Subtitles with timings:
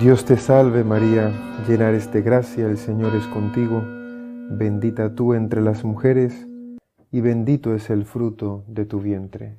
[0.00, 1.32] Dios te salve María,
[1.66, 3.82] llena eres de gracia, el Señor es contigo,
[4.50, 6.46] bendita tú entre las mujeres,
[7.10, 9.56] y bendito es el fruto de tu vientre.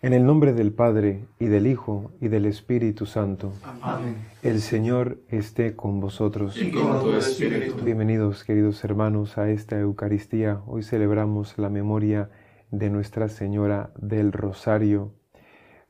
[0.00, 3.52] En el nombre del Padre, y del Hijo, y del Espíritu Santo.
[3.82, 4.16] Amén.
[4.42, 6.56] El Señor esté con vosotros.
[6.56, 7.84] Y con tu espíritu.
[7.84, 10.62] Bienvenidos, queridos hermanos, a esta Eucaristía.
[10.66, 12.30] Hoy celebramos la memoria
[12.70, 15.12] de Nuestra Señora del Rosario.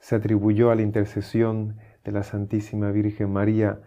[0.01, 3.81] Se atribuyó a la intercesión de la Santísima Virgen María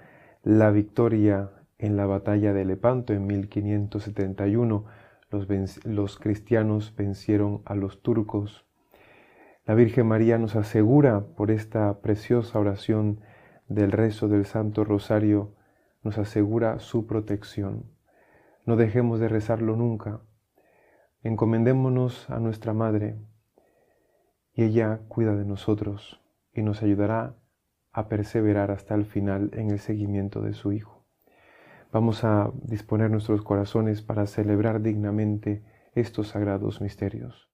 [0.44, 4.86] la victoria en la batalla de Lepanto en 1571.
[5.32, 8.66] Los, los, cristianos vencieron a los turcos.
[9.66, 13.22] La Virgen María nos asegura por esta preciosa oración
[13.70, 15.56] del rezo del Santo Rosario,
[16.04, 17.86] nos asegura su protección.
[18.66, 20.20] No dejemos de rezarlo nunca.
[21.24, 23.16] Encomendémonos a nuestra Madre
[24.54, 26.22] y ella cuida de nosotros
[26.54, 27.36] y nos ayudará
[27.92, 31.06] a perseverar hasta el final en el seguimiento de su Hijo.
[31.92, 35.64] Vamos a disponer nuestros corazones para celebrar dignamente
[35.96, 37.50] estos sagrados misterios.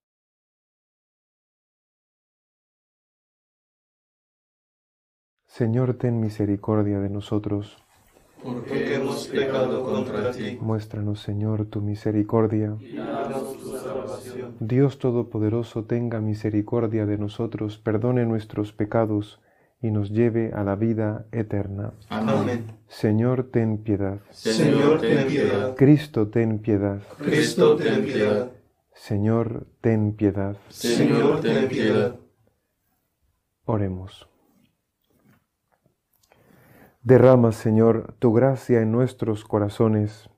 [5.45, 7.78] Señor, ten misericordia de nosotros.
[8.44, 10.58] Porque hemos pecado contra ti.
[10.59, 12.75] Muéstranos, Señor, tu misericordia.
[12.81, 14.58] Y danos tu salvación.
[14.59, 19.39] Dios Todopoderoso, tenga misericordia de nosotros, perdone nuestros pecados
[19.81, 21.94] y nos lleve a la vida eterna.
[22.09, 22.66] Amén.
[22.88, 24.20] Señor, ten piedad.
[24.31, 25.76] Señor, ten piedad.
[25.76, 27.02] Cristo, ten piedad.
[27.18, 28.52] Cristo, ten piedad.
[28.94, 30.58] Señor, ten piedad.
[30.70, 32.16] Señor, ten piedad.
[33.66, 34.30] Oremos.
[37.02, 40.30] Derrama, Señor, tu gracia en nuestros corazones,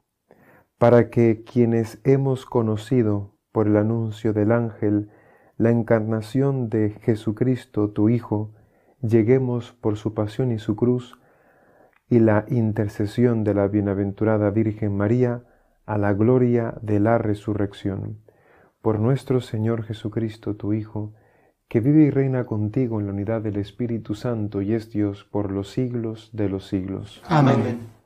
[0.77, 5.09] para que quienes hemos conocido por el anuncio del ángel
[5.58, 8.54] la encarnación de Jesucristo, tu Hijo,
[9.02, 11.17] lleguemos por su pasión y su cruz
[12.09, 15.43] y la intercesión de la bienaventurada Virgen María
[15.85, 18.19] a la gloria de la resurrección.
[18.81, 21.13] Por nuestro Señor Jesucristo, tu Hijo,
[21.67, 25.52] que vive y reina contigo en la unidad del Espíritu Santo y es Dios por
[25.52, 27.21] los siglos de los siglos.
[27.27, 27.96] Amén.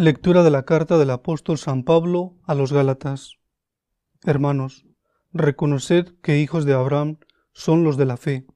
[0.00, 3.38] Lectura de la carta del apóstol San Pablo a los Gálatas.
[4.22, 4.86] Hermanos,
[5.32, 7.18] reconoced que hijos de Abraham
[7.50, 8.46] son los de la fe.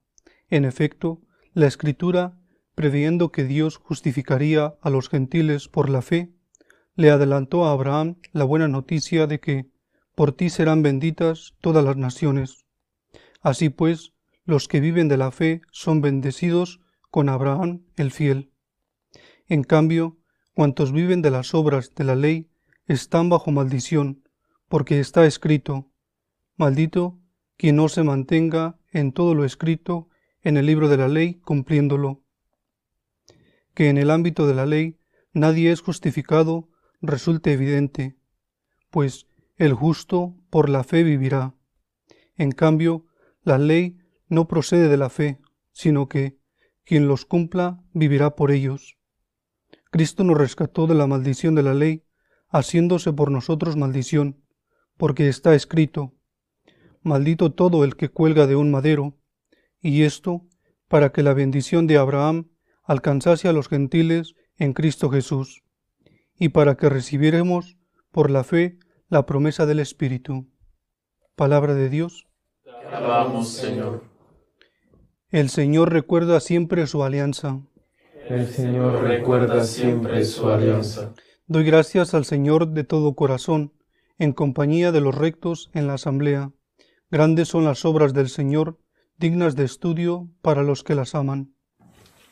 [0.51, 1.21] En efecto,
[1.53, 2.39] la Escritura,
[2.77, 6.33] previendo que Dios justificaría a los gentiles por la fe,
[6.95, 9.67] le adelantó a Abraham la buena noticia de que
[10.15, 12.67] por ti serán benditas todas las naciones.
[13.41, 14.13] Así pues,
[14.45, 16.79] los que viven de la fe son bendecidos
[17.11, 18.53] con Abraham el fiel.
[19.49, 20.22] En cambio,
[20.55, 22.51] cuantos viven de las obras de la ley
[22.87, 24.23] están bajo maldición,
[24.69, 25.91] porque está escrito,
[26.57, 27.19] maldito
[27.57, 30.09] quien no se mantenga en todo lo escrito
[30.41, 32.23] en el libro de la ley cumpliéndolo.
[33.75, 34.99] Que en el ámbito de la ley
[35.33, 36.69] nadie es justificado
[37.01, 38.17] resulte evidente,
[38.91, 39.27] pues
[39.57, 41.55] el justo por la fe vivirá.
[42.37, 43.07] En cambio,
[43.43, 43.99] la ley
[44.29, 45.39] no procede de la fe,
[45.73, 46.39] sino que
[46.85, 48.99] quien los cumpla vivirá por ellos.
[49.93, 52.03] Cristo nos rescató de la maldición de la ley,
[52.49, 54.43] haciéndose por nosotros maldición,
[54.97, 56.15] porque está escrito,
[57.03, 59.19] Maldito todo el que cuelga de un madero,
[59.83, 60.47] y esto
[60.89, 62.49] para que la bendición de Abraham
[62.85, 65.63] alcanzase a los gentiles en Cristo Jesús,
[66.39, 67.77] y para que recibiéramos
[68.11, 68.79] por la fe
[69.09, 70.49] la promesa del Espíritu.
[71.35, 72.29] Palabra de Dios.
[72.65, 74.05] Te alabamos, Señor.
[75.29, 77.61] El Señor recuerda siempre su alianza.
[78.29, 81.13] El Señor recuerda siempre su alianza.
[81.47, 83.73] Doy gracias al Señor de todo corazón,
[84.19, 86.53] en compañía de los rectos en la asamblea.
[87.11, 88.79] Grandes son las obras del Señor,
[89.19, 91.55] dignas de estudio para los que las aman.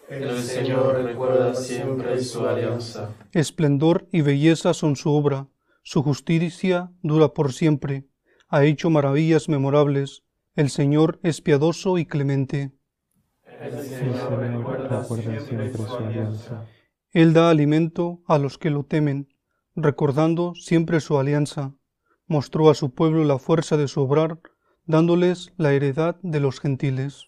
[0.09, 3.15] El Señor recuerda siempre su alianza.
[3.33, 5.49] Esplendor y belleza son su obra,
[5.83, 8.07] su justicia dura por siempre.
[8.49, 10.23] Ha hecho maravillas memorables.
[10.57, 12.73] El Señor es piadoso y clemente.
[13.61, 16.65] El Señor recuerda siempre su alianza.
[17.13, 19.29] Él da alimento a los que lo temen,
[19.77, 21.75] recordando siempre su alianza.
[22.27, 24.39] Mostró a su pueblo la fuerza de su obrar,
[24.87, 27.27] dándoles la heredad de los gentiles.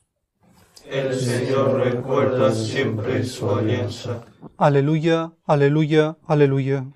[0.89, 4.25] El Señor recuerda siempre su alianza.
[4.57, 6.87] Aleluya, aleluya, aleluya.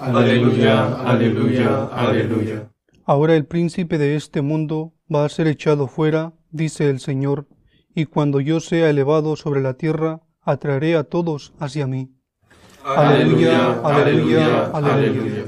[0.00, 2.70] Aleluya, aleluya, aleluya.
[3.06, 7.46] Ahora el príncipe de este mundo va a ser echado fuera, dice el Señor,
[7.94, 12.10] y cuando yo sea elevado sobre la tierra, atraeré a todos hacia mí.
[12.84, 15.44] Aleluya, aleluya, aleluya.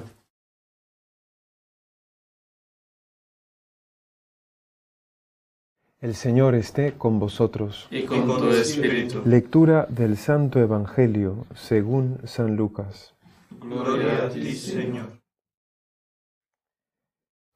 [6.00, 7.88] El Señor esté con vosotros.
[7.90, 9.22] Y con tu espíritu.
[9.24, 13.14] Lectura del Santo Evangelio según San Lucas.
[13.58, 15.18] Gloria a ti, Señor.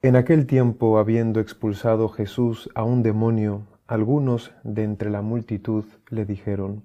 [0.00, 6.26] En aquel tiempo, habiendo expulsado Jesús a un demonio, algunos de entre la multitud le
[6.26, 6.84] dijeron: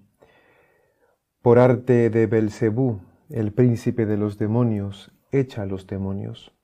[1.41, 6.55] Por arte de Belcebú, el príncipe de los demonios, echa a los demonios.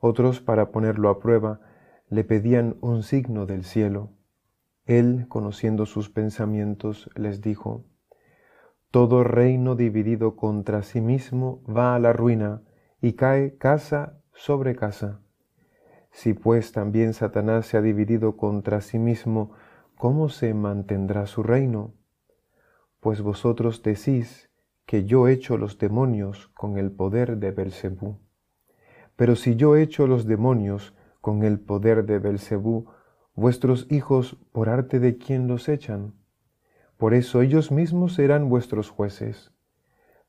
[0.00, 1.60] Otros, para ponerlo a prueba,
[2.08, 4.10] le pedían un signo del cielo.
[4.86, 7.84] Él, conociendo sus pensamientos, les dijo,
[8.90, 12.62] Todo reino dividido contra sí mismo va a la ruina
[13.02, 15.20] y cae casa sobre casa.
[16.16, 19.50] Si pues también Satanás se ha dividido contra sí mismo,
[19.98, 21.92] ¿cómo se mantendrá su reino?
[23.00, 24.48] Pues vosotros decís
[24.86, 28.16] que yo echo los demonios con el poder de Belcebú.
[29.14, 32.86] Pero si yo echo los demonios con el poder de Belcebú,
[33.34, 36.14] vuestros hijos por arte de quién los echan.
[36.96, 39.52] Por eso ellos mismos serán vuestros jueces.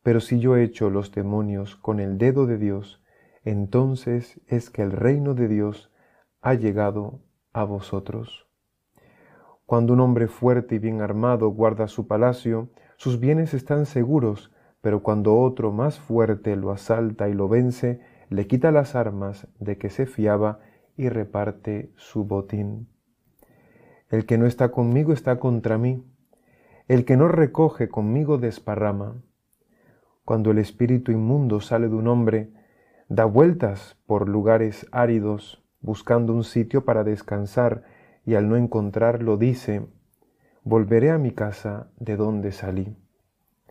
[0.04, 3.02] Pero si yo echo los demonios con el dedo de Dios,
[3.50, 5.90] entonces es que el reino de Dios
[6.42, 7.22] ha llegado
[7.54, 8.48] a vosotros.
[9.66, 14.52] Cuando un hombre fuerte y bien armado guarda su palacio, sus bienes están seguros,
[14.82, 19.78] pero cuando otro más fuerte lo asalta y lo vence, le quita las armas de
[19.78, 20.60] que se fiaba
[20.98, 22.90] y reparte su botín.
[24.10, 26.04] El que no está conmigo está contra mí.
[26.90, 29.22] El que no recoge conmigo desparrama.
[30.26, 32.52] Cuando el espíritu inmundo sale de un hombre,
[33.10, 37.84] da vueltas por lugares áridos, buscando un sitio para descansar,
[38.26, 39.88] y al no encontrarlo dice,
[40.64, 42.98] volveré a mi casa de donde salí.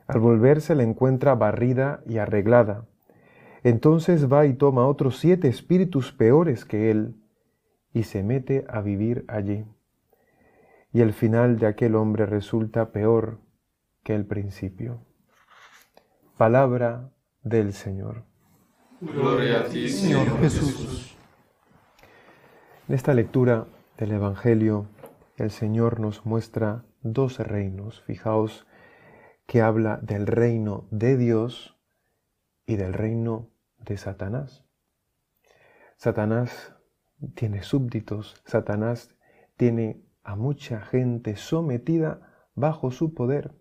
[0.06, 2.86] Al volverse la encuentra barrida y arreglada.
[3.64, 7.16] Entonces va y toma otros siete espíritus peores que él,
[7.92, 9.66] y se mete a vivir allí
[10.96, 13.38] y el final de aquel hombre resulta peor
[14.02, 15.04] que el principio.
[16.38, 17.10] Palabra
[17.42, 18.24] del Señor.
[18.98, 21.14] Gloria a ti, Señor Jesús.
[22.88, 23.66] En esta lectura
[23.98, 24.86] del Evangelio,
[25.36, 28.00] el Señor nos muestra dos reinos.
[28.06, 28.66] Fijaos
[29.44, 31.76] que habla del reino de Dios
[32.64, 33.50] y del reino
[33.84, 34.64] de Satanás.
[35.98, 36.74] Satanás
[37.34, 39.14] tiene súbditos, Satanás
[39.58, 43.52] tiene a mucha gente sometida bajo su poder.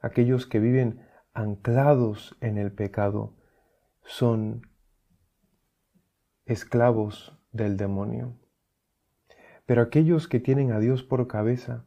[0.00, 1.04] Aquellos que viven
[1.34, 3.34] anclados en el pecado
[4.04, 4.62] son
[6.46, 8.34] esclavos del demonio.
[9.66, 11.84] Pero aquellos que tienen a Dios por cabeza,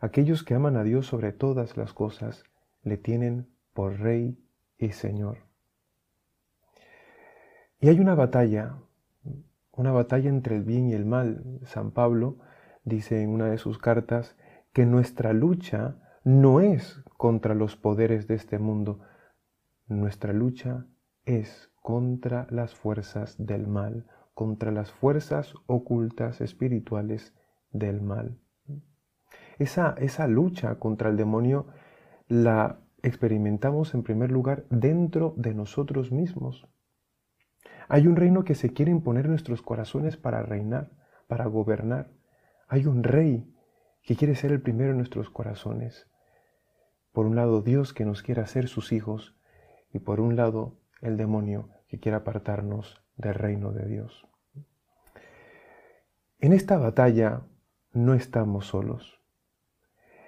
[0.00, 2.44] aquellos que aman a Dios sobre todas las cosas,
[2.82, 4.38] le tienen por Rey
[4.78, 5.38] y Señor.
[7.80, 8.76] Y hay una batalla,
[9.72, 11.60] una batalla entre el bien y el mal.
[11.64, 12.38] San Pablo
[12.84, 14.36] dice en una de sus cartas
[14.72, 19.00] que nuestra lucha no es contra los poderes de este mundo,
[19.88, 20.86] nuestra lucha
[21.24, 27.34] es contra las fuerzas del mal, contra las fuerzas ocultas espirituales
[27.70, 28.38] del mal.
[29.58, 31.66] Esa, esa lucha contra el demonio
[32.28, 36.66] la experimentamos en primer lugar dentro de nosotros mismos.
[37.88, 40.90] Hay un reino que se quiere imponer en nuestros corazones para reinar,
[41.26, 42.10] para gobernar.
[42.68, 43.52] Hay un rey
[44.02, 46.08] que quiere ser el primero en nuestros corazones.
[47.12, 49.36] Por un lado, Dios que nos quiere hacer sus hijos
[49.92, 54.26] y por un lado, el demonio que quiere apartarnos del reino de Dios.
[56.38, 57.42] En esta batalla
[57.92, 59.20] no estamos solos.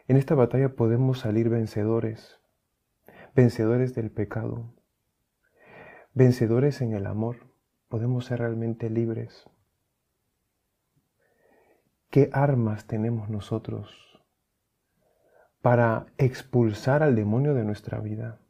[0.07, 2.39] En esta batalla podemos salir vencedores,
[3.35, 4.75] vencedores del pecado,
[6.13, 7.49] vencedores en el amor.
[7.89, 9.45] Podemos ser realmente libres.
[12.11, 14.23] ¿Qué armas tenemos nosotros
[15.63, 18.44] para expulsar al demonio de nuestra vida?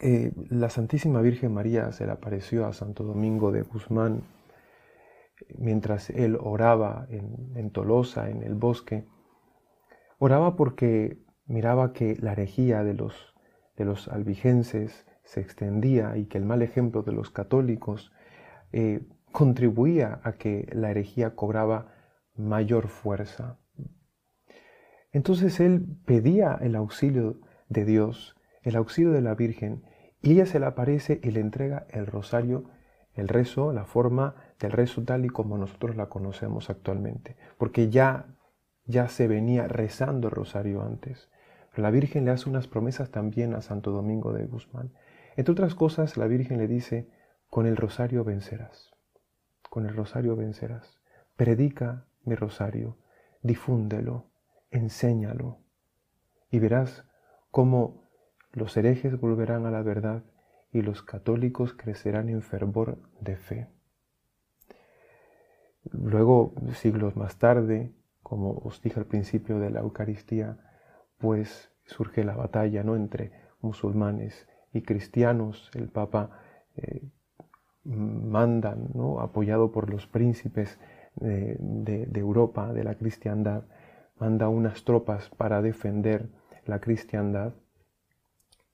[0.00, 4.22] Eh, la Santísima Virgen María se le apareció a Santo Domingo de Guzmán
[5.56, 9.06] mientras él oraba en, Tolosa, en el bosque.
[10.18, 13.34] Oraba porque miraba que la herejía de los,
[13.76, 18.12] de los albigenses se extendía y que el mal ejemplo de los católicos
[18.72, 21.92] eh, contribuía a que la herejía cobraba
[22.34, 23.58] mayor fuerza.
[25.12, 29.82] Entonces él pedía el auxilio de Dios, el auxilio de la Virgen,
[30.22, 32.64] y ella se le aparece y le entrega el rosario,
[33.14, 38.34] el rezo, la forma del rezo tal y como nosotros la conocemos actualmente, porque ya
[38.84, 41.30] ya se venía rezando el rosario antes.
[41.70, 44.92] Pero la Virgen le hace unas promesas también a Santo Domingo de Guzmán.
[45.36, 47.06] Entre otras cosas, la Virgen le dice,
[47.50, 48.94] con el rosario vencerás
[49.68, 51.00] con el rosario vencerás.
[51.36, 52.98] Predica mi rosario,
[53.42, 54.30] difúndelo,
[54.70, 55.60] enséñalo,
[56.50, 57.04] y verás
[57.50, 58.07] cómo
[58.58, 60.24] los herejes volverán a la verdad
[60.72, 63.68] y los católicos crecerán en fervor de fe.
[65.90, 70.58] Luego, siglos más tarde, como os dije al principio de la Eucaristía,
[71.16, 72.96] pues surge la batalla ¿no?
[72.96, 75.70] entre musulmanes y cristianos.
[75.74, 76.40] El Papa
[76.76, 77.08] eh,
[77.84, 78.76] manda,
[79.20, 80.78] apoyado por los príncipes
[81.16, 83.64] de, Europa, de la cristiandad,
[84.18, 86.28] manda unas tropas para defender
[86.66, 87.54] la cristiandad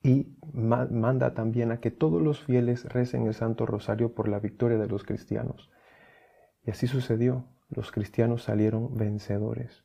[0.04, 4.76] y manda también a que todos los fieles recen el Santo Rosario por la victoria
[4.76, 5.70] de los cristianos.
[6.62, 9.82] Y así sucedió, los cristianos salieron vencedores.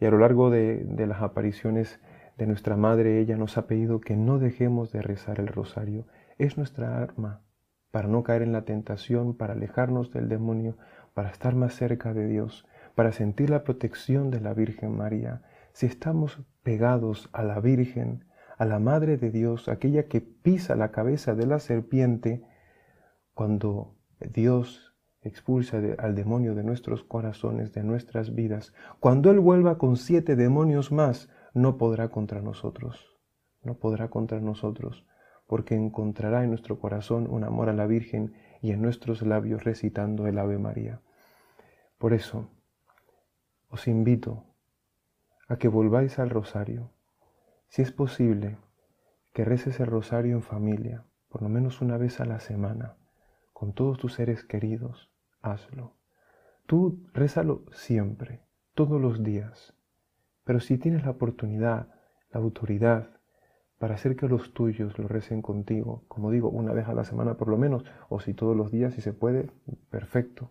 [0.00, 2.00] Y a lo largo de, de las apariciones
[2.38, 6.06] de nuestra Madre, ella nos ha pedido que no dejemos de rezar el rosario.
[6.38, 7.42] Es nuestra arma
[7.90, 10.78] para no caer en la tentación, para alejarnos del demonio,
[11.12, 15.42] para estar más cerca de Dios, para sentir la protección de la Virgen María.
[15.72, 18.24] Si estamos pegados a la Virgen,
[18.58, 22.44] a la Madre de Dios, aquella que pisa la cabeza de la serpiente,
[23.32, 29.96] cuando Dios expulsa al demonio de nuestros corazones, de nuestras vidas, cuando Él vuelva con
[29.96, 33.16] siete demonios más, no podrá contra nosotros,
[33.62, 35.06] no podrá contra nosotros,
[35.46, 40.26] porque encontrará en nuestro corazón un amor a la Virgen y en nuestros labios recitando
[40.26, 41.00] el Ave María.
[41.96, 42.50] Por eso,
[43.68, 44.44] os invito
[45.48, 46.90] a que volváis al rosario.
[47.68, 48.58] Si es posible,
[49.32, 52.96] que reces el rosario en familia, por lo menos una vez a la semana,
[53.52, 55.10] con todos tus seres queridos,
[55.42, 55.94] hazlo.
[56.66, 58.42] Tú rézalo siempre,
[58.74, 59.74] todos los días.
[60.44, 61.88] Pero si tienes la oportunidad,
[62.30, 63.10] la autoridad,
[63.78, 67.36] para hacer que los tuyos lo recen contigo, como digo, una vez a la semana
[67.36, 69.50] por lo menos, o si todos los días, si se puede,
[69.90, 70.50] perfecto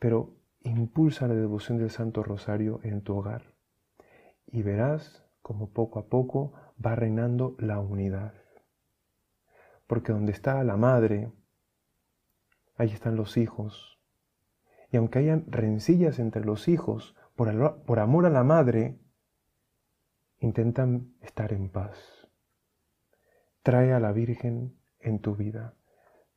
[0.00, 3.54] pero impulsa la devoción del Santo Rosario en tu hogar
[4.46, 6.52] y verás como poco a poco
[6.84, 8.34] va reinando la unidad.
[9.86, 11.32] Porque donde está la madre,
[12.76, 13.98] ahí están los hijos.
[14.92, 18.98] Y aunque hayan rencillas entre los hijos por, por amor a la madre,
[20.38, 22.28] intentan estar en paz.
[23.62, 25.74] Trae a la Virgen en tu vida.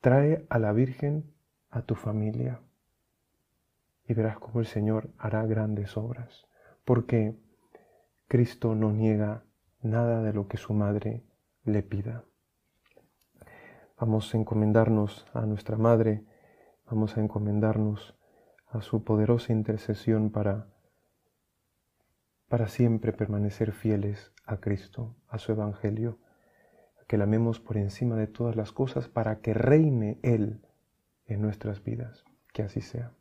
[0.02, 1.34] Trae a la Virgen
[1.70, 2.62] a tu familia
[4.08, 6.46] y verás cómo el Señor hará grandes obras,
[6.84, 7.36] porque
[8.34, 9.44] Cristo no niega
[9.84, 11.22] nada de lo que su madre
[11.66, 12.24] le pida.
[14.00, 16.26] Vamos a encomendarnos a nuestra madre,
[16.90, 18.18] vamos a encomendarnos
[18.72, 20.66] a su poderosa intercesión para
[22.48, 26.18] para siempre permanecer fieles a Cristo, a su evangelio,
[27.08, 30.66] que la amemos por encima de todas las cosas para que reine él
[31.28, 32.26] en nuestras vidas.
[32.52, 33.12] Que así sea.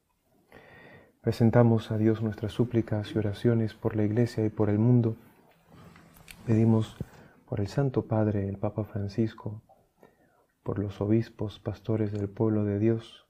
[1.23, 5.15] Presentamos a Dios nuestras súplicas y oraciones por la Iglesia y por el mundo.
[6.47, 6.97] Pedimos
[7.49, 9.63] por el Santo Padre, el Papa Francisco,
[10.65, 13.29] por los obispos, pastores del pueblo de Dios,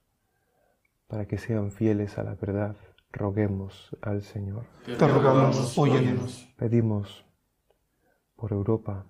[1.05, 2.75] para que sean fieles a la verdad.
[3.11, 4.65] Roguemos al Señor.
[4.85, 6.51] Te rogamos, óyenos.
[6.57, 7.27] Pedimos
[8.35, 9.05] por Europa,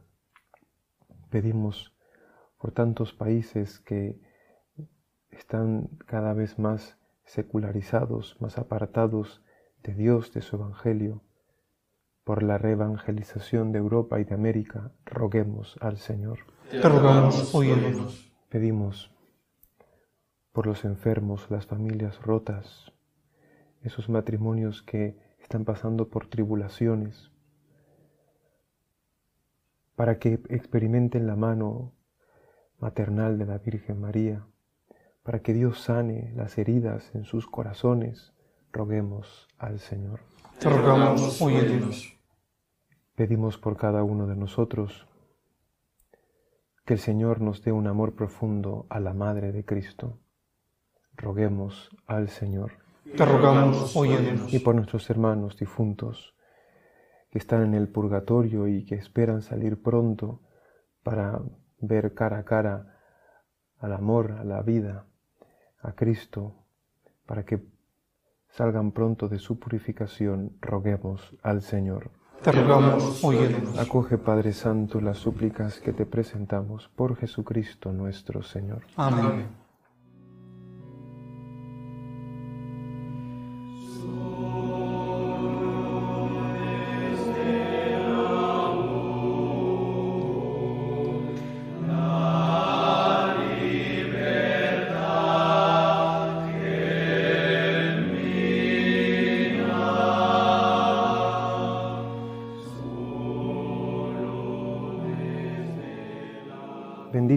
[1.30, 1.96] pedimos
[2.58, 4.20] por tantos países que
[5.32, 9.44] están cada vez más secularizados, más apartados
[9.84, 11.22] de Dios, de su Evangelio,
[12.24, 16.39] por la reevangelización de Europa y de América, roguemos al Señor.
[16.70, 18.32] Te rogamos, óyenos.
[18.50, 19.12] Pedimos
[20.53, 22.94] por los enfermos, las familias rotas,
[23.82, 27.32] esos matrimonios que están pasando por tribulaciones,
[29.96, 31.94] para que experimenten la mano
[32.80, 34.46] maternal de la Virgen María,
[35.24, 38.34] para que Dios sane las heridas en sus corazones,
[38.72, 40.20] roguemos al Señor.
[40.60, 42.18] Te rogamos, óyenos.
[43.15, 45.08] Pedimos por cada uno de nosotros
[46.86, 50.20] que el Señor nos dé un amor profundo a la Madre de Cristo.
[51.15, 52.74] Roguemos al Señor.
[53.15, 54.53] Te rogamos, óyenos.
[54.53, 56.36] Y por nuestros hermanos difuntos
[57.30, 60.42] que están en el purgatorio y que esperan salir pronto
[61.03, 61.42] para
[61.80, 63.00] ver cara a cara
[63.77, 65.08] al amor, a la vida,
[65.84, 66.56] a Cristo
[67.25, 67.62] para que
[68.50, 72.12] salgan pronto de su purificación, roguemos al Señor.
[72.42, 73.78] Te rogamos, óyenos.
[73.80, 78.84] Acoge, Padre Santo, las súplicas que te presentamos por Jesucristo nuestro Señor.
[78.98, 79.62] Amén.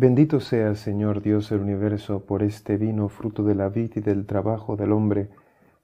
[0.00, 4.24] Bendito seas, Señor Dios del universo, por este vino, fruto de la vid y del
[4.24, 5.28] trabajo del hombre,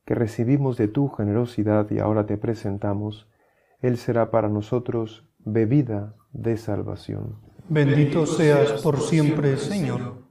[0.07, 3.29] que recibimos de tu generosidad y ahora te presentamos.
[3.83, 7.37] Él será para nosotros bebida de salvación.
[7.69, 10.26] Bendito seas por siempre, Señor.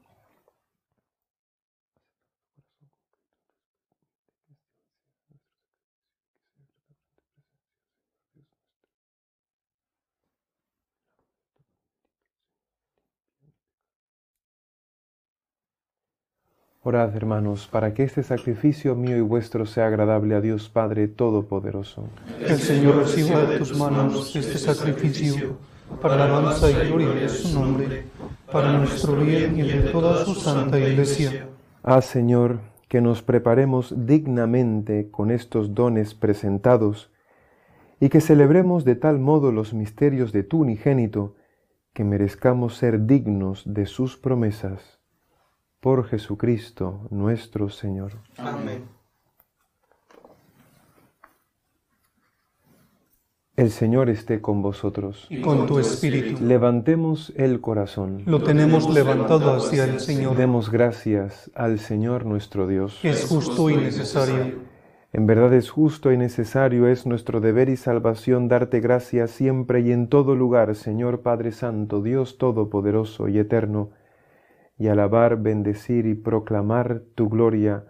[16.87, 22.09] Orad, hermanos, para que este sacrificio mío y vuestro sea agradable a Dios Padre Todopoderoso.
[22.39, 25.57] El Señor reciba de tus manos este sacrificio
[25.99, 28.03] para la alabanza y gloria de su nombre,
[28.51, 31.47] para nuestro bien y el de toda su santa iglesia.
[31.81, 37.09] Haz, Señor, que nos preparemos dignamente con estos dones presentados
[37.99, 41.33] y que celebremos de tal modo los misterios de tu unigénito
[41.93, 44.99] que merezcamos ser dignos de sus promesas
[45.85, 48.13] por Jesucristo nuestro Señor.
[48.39, 48.85] Amén.
[53.55, 55.27] El Señor esté con vosotros.
[55.29, 56.43] Y con tu espíritu.
[56.43, 58.23] Levantemos el corazón.
[58.25, 60.35] Lo tenemos levantado hacia el Señor.
[60.35, 62.97] Demos gracias al Señor nuestro Dios.
[63.03, 64.55] Es justo y necesario.
[65.13, 69.91] En verdad es justo y necesario, es nuestro deber y salvación darte gracias siempre y
[69.91, 73.91] en todo lugar, Señor Padre Santo, Dios Todopoderoso y Eterno
[74.77, 77.85] y alabar, bendecir y proclamar tu gloria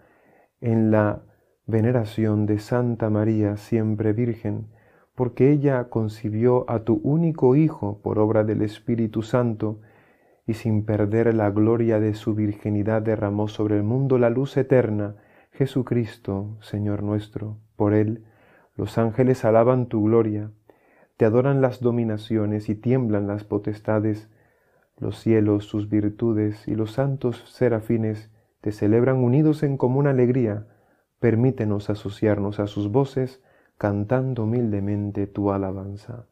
[0.60, 1.22] en la
[1.66, 4.68] veneración de Santa María, siempre Virgen,
[5.14, 9.80] porque ella concibió a tu único Hijo por obra del Espíritu Santo,
[10.46, 15.16] y sin perder la gloria de su virginidad derramó sobre el mundo la luz eterna,
[15.50, 17.58] Jesucristo, Señor nuestro.
[17.74, 18.24] Por él
[18.76, 20.50] los ángeles alaban tu gloria,
[21.16, 24.28] te adoran las dominaciones y tiemblan las potestades,
[24.98, 28.30] los cielos, sus virtudes y los santos serafines
[28.60, 30.66] te celebran unidos en común alegría.
[31.20, 33.42] Permítenos asociarnos a sus voces,
[33.78, 36.26] cantando humildemente tu alabanza.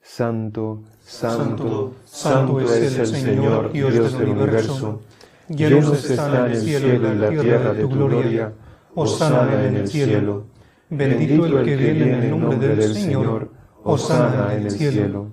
[0.00, 5.00] Santo, santo, santo, es el Señor, Dios del universo.
[5.48, 8.52] Llenos están el cielo y la tierra de tu gloria.
[8.94, 10.44] Osana en el cielo.
[10.88, 13.50] Bendito el que viene en el nombre del Señor.
[13.82, 15.32] Osana en el cielo.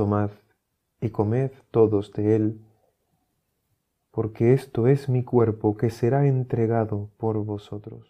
[0.00, 0.30] tomad
[1.02, 2.60] y comed todos de él,
[4.10, 8.09] porque esto es mi cuerpo que será entregado por vosotros.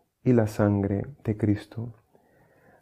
[0.23, 1.93] y la sangre de Cristo.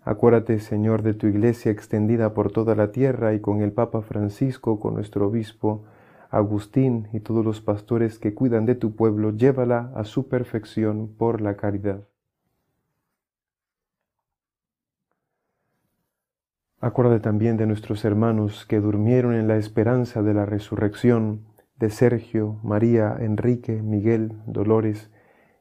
[0.04, 4.80] Acuérdate, Señor, de tu iglesia extendida por toda la tierra y con el Papa Francisco,
[4.80, 5.84] con nuestro obispo
[6.30, 11.42] Agustín y todos los pastores que cuidan de tu pueblo, llévala a su perfección por
[11.42, 12.08] la caridad.
[16.82, 21.46] Acuérdate también de nuestros hermanos que durmieron en la esperanza de la resurrección,
[21.78, 25.10] de Sergio, María, Enrique, Miguel, Dolores,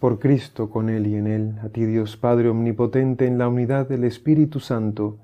[0.00, 3.86] Por Cristo, con Él y en Él, a ti Dios Padre Omnipotente, en la unidad
[3.86, 5.18] del Espíritu Santo,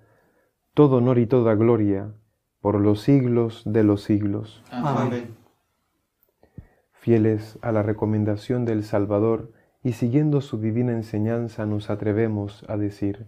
[0.74, 2.12] todo honor y toda gloria,
[2.60, 4.62] por los siglos de los siglos.
[4.70, 5.34] Amén.
[6.92, 9.50] Fieles a la recomendación del Salvador
[9.82, 13.24] y siguiendo su divina enseñanza, nos atrevemos a decir,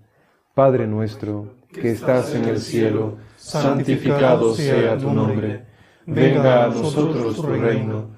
[0.54, 5.64] Padre nuestro, que estás en el cielo, santificado sea tu nombre,
[6.04, 8.17] venga a nosotros tu reino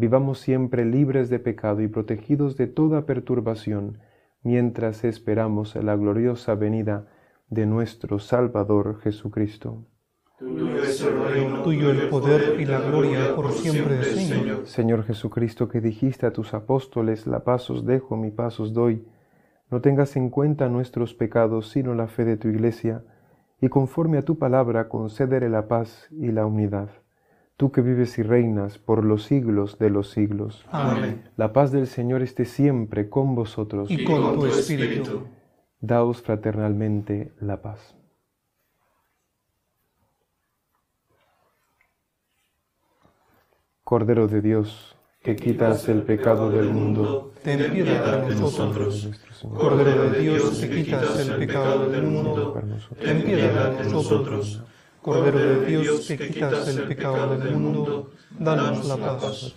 [0.00, 3.98] vivamos siempre libres de pecado y protegidos de toda perturbación,
[4.42, 7.06] mientras esperamos la gloriosa venida
[7.50, 9.84] de nuestro Salvador Jesucristo.
[10.38, 14.66] Tuyo es el reino, tuyo el poder y la gloria por siempre, Señor.
[14.66, 19.04] Señor Jesucristo, que dijiste a tus apóstoles, la paz os dejo, mi paz os doy,
[19.70, 23.04] no tengas en cuenta nuestros pecados, sino la fe de tu Iglesia,
[23.60, 26.88] y conforme a tu palabra concederé la paz y la unidad
[27.60, 30.64] tú que vives y reinas por los siglos de los siglos.
[30.70, 31.28] Amén.
[31.36, 33.90] La paz del Señor esté siempre con vosotros.
[33.90, 35.26] Y con tu espíritu.
[35.78, 37.94] Daos fraternalmente la paz.
[43.84, 49.10] Cordero de Dios, que quitas el pecado del mundo, ten piedad de nosotros.
[49.54, 52.54] Cordero de Dios, que quitas el pecado del mundo,
[52.98, 54.64] ten piedad de nosotros.
[55.02, 59.54] Cordero de Dios que quitas el pecado del mundo, danos la paz.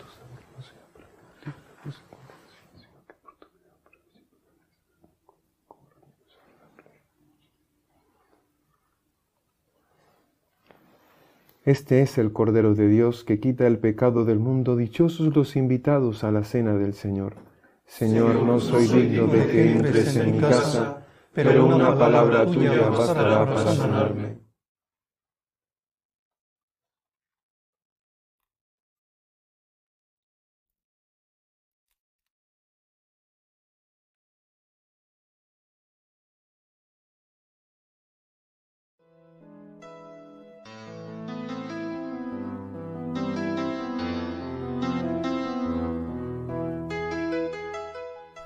[11.66, 14.76] Este es el Cordero de Dios que quita el pecado del mundo.
[14.76, 17.36] Dichosos los invitados a la cena del Señor.
[17.86, 23.46] Señor, no soy digno de que entres en mi casa, pero una palabra tuya bastará
[23.46, 24.43] para sanarme.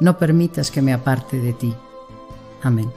[0.00, 1.74] no permitas que me aparte de ti.
[2.62, 2.90] Amén.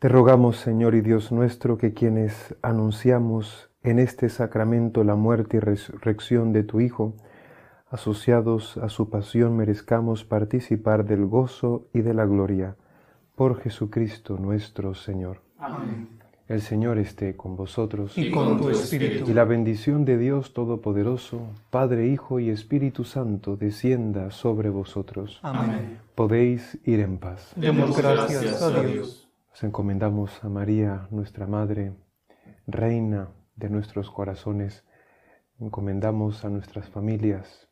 [0.00, 5.60] Te rogamos, Señor y Dios nuestro, que quienes anunciamos en este sacramento la muerte y
[5.60, 7.14] resurrección de tu Hijo,
[7.90, 12.76] asociados a su pasión, merezcamos participar del gozo y de la gloria.
[13.34, 15.40] Por Jesucristo nuestro Señor.
[15.58, 16.20] Amén.
[16.46, 18.18] El Señor esté con vosotros.
[18.18, 19.30] Y con tu espíritu.
[19.30, 25.38] Y la bendición de Dios Todopoderoso, Padre, Hijo y Espíritu Santo, descienda sobre vosotros.
[25.42, 26.00] Amén.
[26.16, 27.52] Podéis ir en paz.
[27.54, 29.30] Demos gracias a Dios.
[29.48, 31.92] Nos encomendamos a María, nuestra Madre,
[32.66, 33.28] Reina
[33.60, 34.84] de nuestros corazones.
[35.60, 37.68] Encomendamos a nuestras familias.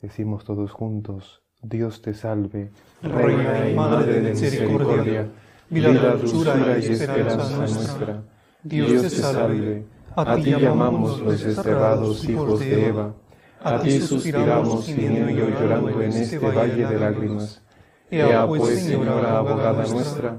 [0.00, 2.70] Decimos todos juntos, Dios te salve,
[3.02, 5.28] Reina y Madre de misericordia,
[5.68, 8.22] vida, dulzura y esperanza nuestra.
[8.62, 9.86] Dios te salve.
[10.16, 13.14] A ti llamamos los desterrados hijos de Eva.
[13.60, 17.62] A ti suspiramos gimiendo y llorando en este valle de lágrimas.
[18.10, 20.38] Ea pues, Señora abogada nuestra,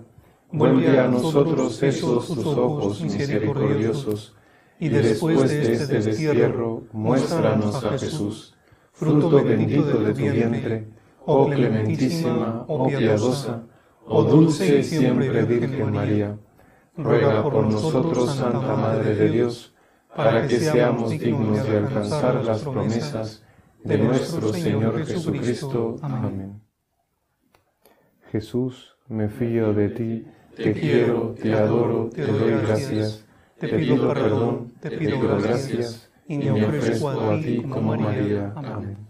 [0.52, 4.36] vuelve a nosotros esos tus ojos misericordiosos,
[4.80, 8.56] y después de este destierro, muéstranos a Jesús,
[8.92, 10.88] fruto bendito de tu vientre,
[11.26, 13.64] oh clementísima, oh piadosa,
[14.06, 16.38] oh dulce y siempre Virgen María.
[16.98, 19.74] Ruega por nosotros, Santa Madre de Dios,
[20.16, 23.44] para que seamos dignos de alcanzar las promesas
[23.84, 25.98] de nuestro Señor Jesucristo.
[26.02, 26.62] Amén.
[28.32, 33.25] Jesús, me fío de ti, te quiero, te adoro, te doy gracias,
[33.60, 38.54] te pido perdón, te pido gracias y me ofrezco a ti como María.
[38.56, 39.05] Amén.